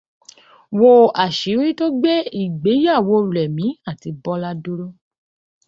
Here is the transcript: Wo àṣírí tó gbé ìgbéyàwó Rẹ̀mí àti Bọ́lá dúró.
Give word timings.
Wo 0.79 0.91
àṣírí 1.25 1.69
tó 1.79 1.85
gbé 1.99 2.13
ìgbéyàwó 2.41 3.15
Rẹ̀mí 3.35 3.67
àti 3.89 4.09
Bọ́lá 4.23 4.51
dúró. 4.63 4.87